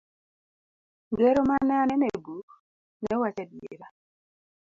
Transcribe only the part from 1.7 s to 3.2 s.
aneno e buk ne